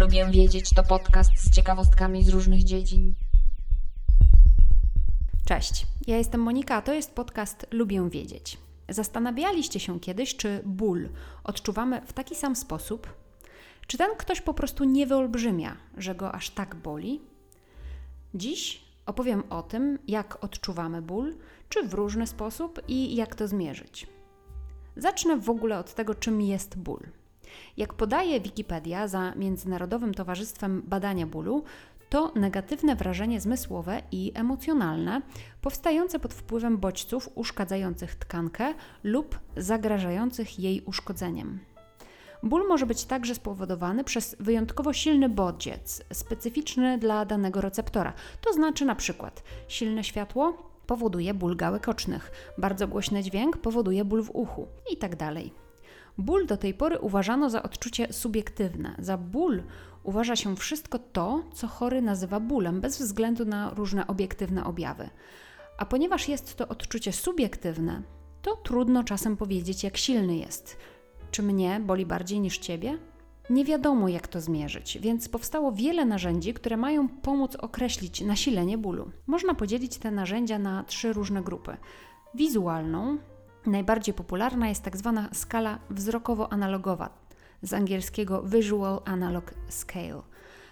[0.00, 3.14] Lubię wiedzieć to podcast z ciekawostkami z różnych dziedzin.
[5.46, 8.58] Cześć, ja jestem Monika, a to jest podcast Lubię wiedzieć.
[8.88, 11.08] Zastanawialiście się kiedyś, czy ból
[11.44, 13.14] odczuwamy w taki sam sposób?
[13.86, 17.20] Czy ten ktoś po prostu nie wyolbrzymia, że go aż tak boli?
[18.34, 21.36] Dziś opowiem o tym, jak odczuwamy ból,
[21.68, 24.06] czy w różny sposób i jak to zmierzyć.
[24.96, 27.19] Zacznę w ogóle od tego, czym jest ból.
[27.76, 31.64] Jak podaje Wikipedia za Międzynarodowym Towarzystwem Badania Bólu,
[32.10, 35.22] to negatywne wrażenie zmysłowe i emocjonalne
[35.60, 38.74] powstające pod wpływem bodźców uszkadzających tkankę
[39.04, 41.60] lub zagrażających jej uszkodzeniem.
[42.42, 48.12] Ból może być także spowodowany przez wyjątkowo silny bodziec, specyficzny dla danego receptora.
[48.40, 54.22] To znaczy na przykład silne światło powoduje ból gałek ocznych, bardzo głośny dźwięk powoduje ból
[54.22, 55.32] w uchu itd.
[56.18, 58.94] Ból do tej pory uważano za odczucie subiektywne.
[58.98, 59.62] Za ból
[60.02, 65.10] uważa się wszystko to, co chory nazywa bólem, bez względu na różne obiektywne objawy.
[65.78, 68.02] A ponieważ jest to odczucie subiektywne,
[68.42, 70.76] to trudno czasem powiedzieć, jak silny jest.
[71.30, 72.98] Czy mnie boli bardziej niż ciebie?
[73.50, 79.10] Nie wiadomo, jak to zmierzyć, więc powstało wiele narzędzi, które mają pomóc określić nasilenie bólu.
[79.26, 81.76] Można podzielić te narzędzia na trzy różne grupy:
[82.34, 83.18] wizualną,
[83.66, 87.08] najbardziej popularna jest tak zwana skala wzrokowo-analogowa,
[87.62, 90.22] z angielskiego Visual Analog Scale.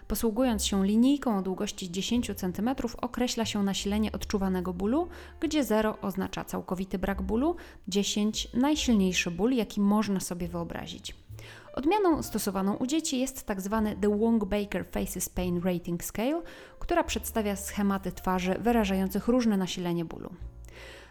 [0.09, 2.71] Posługując się linijką o długości 10 cm,
[3.03, 5.09] określa się nasilenie odczuwanego bólu,
[5.41, 7.57] gdzie 0 oznacza całkowity brak bólu,
[7.89, 11.17] 10 najsilniejszy ból, jaki można sobie wyobrazić.
[11.75, 16.43] Odmianą stosowaną u dzieci jest tak zwany The Wong-Baker Faces Pain Rating Scale,
[16.79, 20.31] która przedstawia schematy twarzy wyrażających różne nasilenie bólu.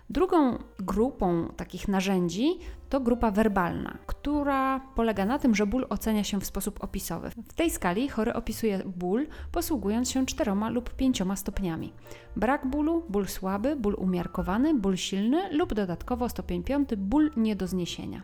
[0.10, 6.40] Drugą grupą takich narzędzi to grupa werbalna, która polega na tym, że ból ocenia się
[6.40, 7.30] w sposób opisowy.
[7.30, 11.94] W tej skali chory opisuje ból posługując się czteroma lub pięcioma stopniami.
[12.36, 17.68] Brak bólu, ból słaby, ból umiarkowany, ból silny lub dodatkowo stopień piąty, ból nie do
[17.68, 18.22] zniesienia.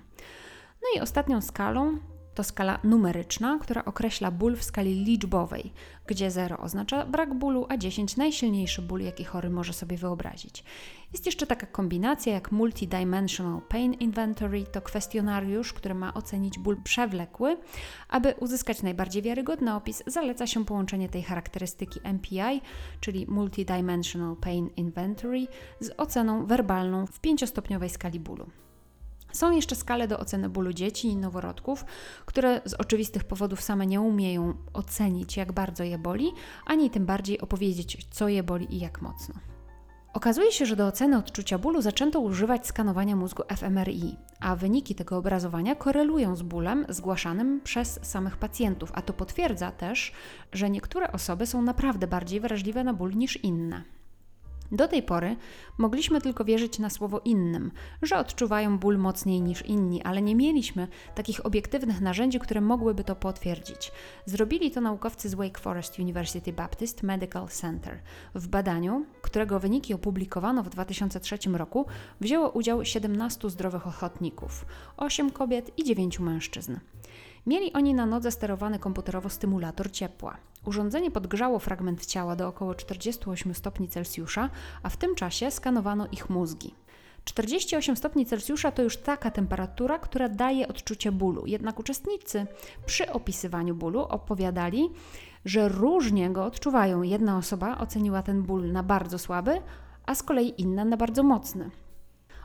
[0.82, 1.98] No i ostatnią skalą
[2.36, 5.74] to skala numeryczna, która określa ból w skali liczbowej,
[6.08, 10.64] gdzie 0 oznacza brak bólu, a 10 najsilniejszy ból, jaki chory może sobie wyobrazić.
[11.12, 17.58] Jest jeszcze taka kombinacja jak Multidimensional Pain Inventory, to kwestionariusz, który ma ocenić ból przewlekły.
[18.10, 22.62] Aby uzyskać najbardziej wiarygodny opis, zaleca się połączenie tej charakterystyki MPI,
[23.00, 25.48] czyli Multidimensional Pain Inventory,
[25.80, 28.50] z oceną werbalną w pięciostopniowej skali bólu.
[29.34, 31.86] Są jeszcze skale do oceny bólu dzieci i noworodków,
[32.26, 36.32] które z oczywistych powodów same nie umieją ocenić, jak bardzo je boli,
[36.66, 39.36] ani tym bardziej opowiedzieć, co je boli i jak mocno.
[40.14, 45.18] Okazuje się, że do oceny odczucia bólu zaczęto używać skanowania mózgu fMRI, a wyniki tego
[45.18, 50.12] obrazowania korelują z bólem zgłaszanym przez samych pacjentów, a to potwierdza też,
[50.52, 53.84] że niektóre osoby są naprawdę bardziej wrażliwe na ból niż inne.
[54.74, 55.36] Do tej pory
[55.78, 60.88] mogliśmy tylko wierzyć na słowo innym, że odczuwają ból mocniej niż inni, ale nie mieliśmy
[61.16, 63.92] takich obiektywnych narzędzi, które mogłyby to potwierdzić.
[64.26, 68.00] Zrobili to naukowcy z Wake Forest University Baptist Medical Center.
[68.36, 71.86] W badaniu, którego wyniki opublikowano w 2003 roku,
[72.22, 74.66] wzięło udział 17 zdrowych ochotników,
[74.98, 76.78] 8 kobiet i 9 mężczyzn.
[77.46, 80.38] Mieli oni na nodze sterowany komputerowo stymulator ciepła.
[80.66, 84.50] Urządzenie podgrzało fragment ciała do około 48 stopni Celsjusza,
[84.84, 86.76] a w tym czasie skanowano ich mózgi.
[87.26, 91.46] 48 stopni Celsjusza to już taka temperatura, która daje odczucie bólu.
[91.46, 92.48] Jednak uczestnicy
[92.86, 94.90] przy opisywaniu bólu opowiadali,
[95.46, 97.02] że różnie go odczuwają.
[97.02, 99.62] Jedna osoba oceniła ten ból na bardzo słaby,
[100.06, 101.70] a z kolei inna na bardzo mocny.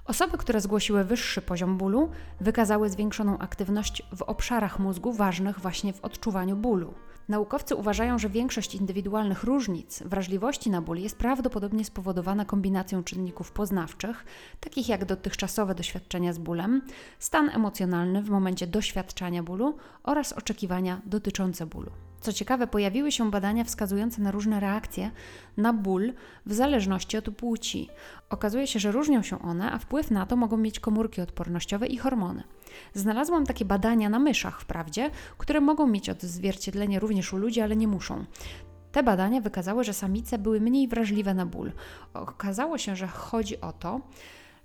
[0.08, 2.10] Osoby, które zgłosiły wyższy poziom bólu,
[2.40, 6.94] wykazały zwiększoną aktywność w obszarach mózgu ważnych właśnie w odczuwaniu bólu.
[7.28, 14.24] Naukowcy uważają, że większość indywidualnych różnic wrażliwości na ból jest prawdopodobnie spowodowana kombinacją czynników poznawczych,
[14.60, 16.82] takich jak dotychczasowe doświadczenia z bólem,
[17.18, 22.07] stan emocjonalny w momencie doświadczania bólu oraz oczekiwania dotyczące bólu.
[22.20, 25.10] Co ciekawe, pojawiły się badania wskazujące na różne reakcje
[25.56, 26.12] na ból
[26.46, 27.88] w zależności od płci.
[28.30, 31.96] Okazuje się, że różnią się one, a wpływ na to mogą mieć komórki odpornościowe i
[31.96, 32.42] hormony.
[32.94, 37.88] Znalazłam takie badania na myszach, wprawdzie, które mogą mieć odzwierciedlenie również u ludzi, ale nie
[37.88, 38.24] muszą.
[38.92, 41.72] Te badania wykazały, że samice były mniej wrażliwe na ból.
[42.14, 44.00] Okazało się, że chodzi o to,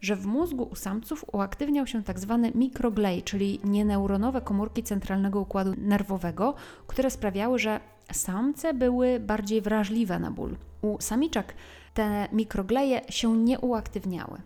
[0.04, 2.40] że w mózgu u samców uaktywniał się tzw.
[2.44, 6.54] Tak mikroglej, czyli nieneuronowe komórki centralnego układu nerwowego,
[6.88, 7.80] które sprawiały, że
[8.12, 10.56] samce były bardziej wrażliwe na ból.
[10.82, 11.54] U samiczek
[11.94, 14.42] te mikrogleje się nie uaktywniały.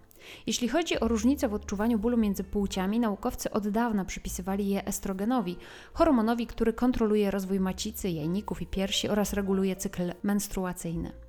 [0.48, 5.58] Jeśli chodzi o różnice w odczuwaniu bólu między płciami, naukowcy od dawna przypisywali je estrogenowi,
[5.94, 11.27] hormonowi, który kontroluje rozwój macicy, jajników i piersi oraz reguluje cykl menstruacyjny.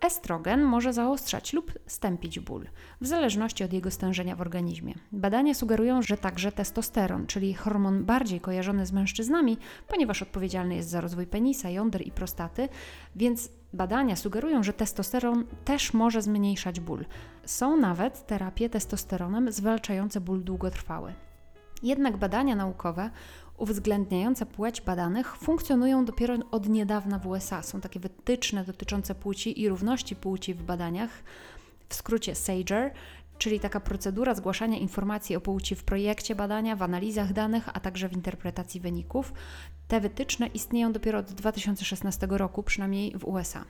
[0.00, 2.66] Estrogen może zaostrzać lub stępić ból,
[3.00, 4.94] w zależności od jego stężenia w organizmie.
[5.12, 9.58] Badania sugerują, że także testosteron, czyli hormon bardziej kojarzony z mężczyznami,
[9.88, 12.68] ponieważ odpowiedzialny jest za rozwój penisa, jąder i prostaty,
[13.16, 17.04] więc badania sugerują, że testosteron też może zmniejszać ból.
[17.44, 21.14] Są nawet terapie testosteronem zwalczające ból długotrwały.
[21.82, 23.10] Jednak badania naukowe
[23.60, 27.62] uwzględniające płeć badanych funkcjonują dopiero od niedawna w USA.
[27.62, 31.10] Są takie wytyczne dotyczące płci i równości płci w badaniach,
[31.88, 32.92] w skrócie SAGER,
[33.38, 38.08] czyli taka procedura zgłaszania informacji o płci w projekcie badania, w analizach danych, a także
[38.08, 39.32] w interpretacji wyników.
[39.88, 43.64] Te wytyczne istnieją dopiero od 2016 roku, przynajmniej w USA.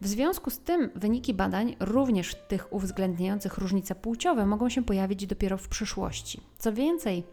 [0.00, 5.58] W związku z tym wyniki badań, również tych uwzględniających różnice płciowe, mogą się pojawić dopiero
[5.58, 6.40] w przyszłości.
[6.58, 7.24] Co więcej,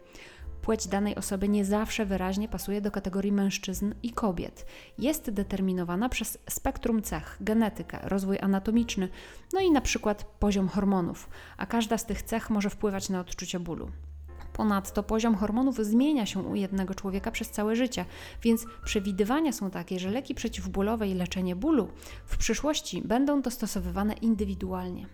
[0.62, 4.66] Płeć danej osoby nie zawsze wyraźnie pasuje do kategorii mężczyzn i kobiet.
[4.98, 9.08] Jest determinowana przez spektrum cech, genetykę, rozwój anatomiczny,
[9.52, 13.60] no i na przykład poziom hormonów, a każda z tych cech może wpływać na odczucie
[13.60, 13.90] bólu.
[14.52, 18.04] Ponadto poziom hormonów zmienia się u jednego człowieka przez całe życie,
[18.42, 21.88] więc przewidywania są takie, że leki przeciwbólowe i leczenie bólu
[22.26, 25.06] w przyszłości będą dostosowywane indywidualnie.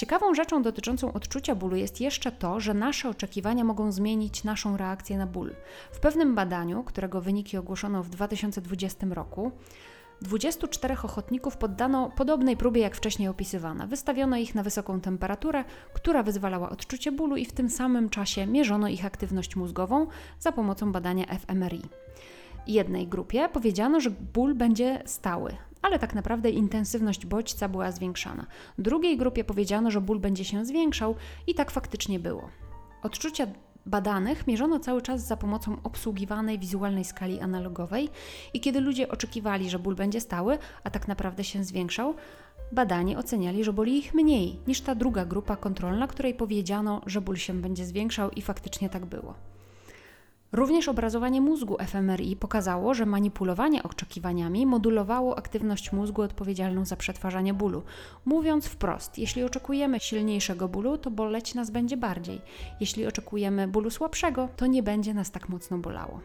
[0.00, 5.18] Ciekawą rzeczą dotyczącą odczucia bólu jest jeszcze to, że nasze oczekiwania mogą zmienić naszą reakcję
[5.18, 5.54] na ból.
[5.92, 9.52] W pewnym badaniu, którego wyniki ogłoszono w 2020 roku,
[10.22, 13.86] 24 ochotników poddano podobnej próbie jak wcześniej opisywana.
[13.86, 18.88] Wystawiono ich na wysoką temperaturę, która wyzwalała odczucie bólu i w tym samym czasie mierzono
[18.88, 20.06] ich aktywność mózgową
[20.38, 21.82] za pomocą badania fMRI.
[22.66, 28.46] Jednej grupie powiedziano, że ból będzie stały, ale tak naprawdę intensywność bodźca była zwiększana.
[28.78, 31.14] Drugiej grupie powiedziano, że ból będzie się zwiększał
[31.46, 32.48] i tak faktycznie było.
[33.02, 33.46] Odczucia
[33.86, 38.08] badanych mierzono cały czas za pomocą obsługiwanej wizualnej skali analogowej
[38.54, 42.14] i kiedy ludzie oczekiwali, że ból będzie stały, a tak naprawdę się zwiększał,
[42.72, 47.36] badani oceniali, że boli ich mniej niż ta druga grupa kontrolna, której powiedziano, że ból
[47.36, 49.34] się będzie zwiększał i faktycznie tak było.
[50.52, 57.82] Również obrazowanie mózgu fMRI pokazało, że manipulowanie oczekiwaniami modulowało aktywność mózgu odpowiedzialną za przetwarzanie bólu.
[58.24, 62.40] Mówiąc wprost, jeśli oczekujemy silniejszego bólu, to boleć nas będzie bardziej.
[62.80, 66.20] Jeśli oczekujemy bólu słabszego, to nie będzie nas tak mocno bolało.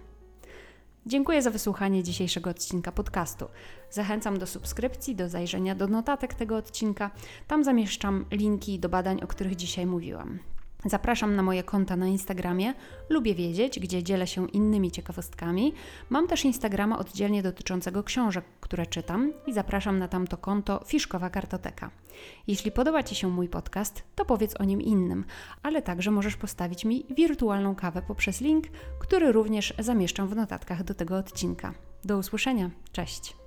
[1.06, 3.46] Dziękuję za wysłuchanie dzisiejszego odcinka podcastu.
[3.92, 7.12] Zachęcam do subskrypcji, do zajrzenia do notatek tego odcinka.
[7.48, 10.40] Tam zamieszczam linki do badań, o których dzisiaj mówiłam.
[10.86, 12.74] Zapraszam na moje konta na Instagramie.
[13.10, 15.74] Lubię wiedzieć, gdzie dzielę się innymi ciekawostkami.
[16.10, 21.92] Mam też Instagrama oddzielnie dotyczącego książek, które czytam i zapraszam na tamto konto Fiszkowa Kartoteka.
[22.48, 25.26] Jeśli podoba Ci się mój podcast, to powiedz o nim innym,
[25.64, 28.66] ale także możesz postawić mi wirtualną kawę poprzez link,
[29.00, 31.74] który również zamieszczam w notatkach do tego odcinka.
[32.04, 32.70] Do usłyszenia.
[32.92, 33.45] Cześć.